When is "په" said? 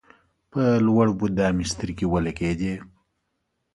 0.51-0.61